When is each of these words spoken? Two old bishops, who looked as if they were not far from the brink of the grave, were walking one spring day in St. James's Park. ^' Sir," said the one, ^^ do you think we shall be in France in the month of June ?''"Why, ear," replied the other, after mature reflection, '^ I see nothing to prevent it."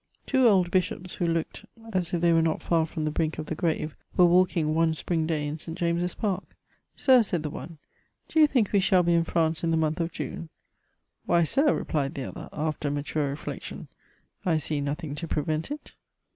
Two 0.25 0.47
old 0.47 0.71
bishops, 0.71 1.13
who 1.13 1.27
looked 1.27 1.63
as 1.93 2.11
if 2.11 2.21
they 2.21 2.33
were 2.33 2.41
not 2.41 2.63
far 2.63 2.87
from 2.87 3.05
the 3.05 3.11
brink 3.11 3.37
of 3.37 3.45
the 3.45 3.53
grave, 3.53 3.95
were 4.17 4.25
walking 4.25 4.73
one 4.73 4.95
spring 4.95 5.27
day 5.27 5.45
in 5.45 5.59
St. 5.59 5.77
James's 5.77 6.15
Park. 6.15 6.43
^' 6.43 6.53
Sir," 6.99 7.21
said 7.21 7.43
the 7.43 7.51
one, 7.51 7.77
^^ 8.27 8.27
do 8.33 8.39
you 8.39 8.47
think 8.47 8.71
we 8.71 8.79
shall 8.79 9.03
be 9.03 9.13
in 9.13 9.23
France 9.23 9.63
in 9.63 9.69
the 9.69 9.77
month 9.77 9.99
of 9.99 10.11
June 10.11 10.49
?''"Why, 11.27 11.41
ear," 11.55 11.75
replied 11.75 12.15
the 12.15 12.23
other, 12.27 12.49
after 12.51 12.89
mature 12.89 13.29
reflection, 13.29 13.89
'^ 13.89 13.89
I 14.51 14.57
see 14.57 14.81
nothing 14.81 15.13
to 15.13 15.27
prevent 15.27 15.69
it." 15.69 15.93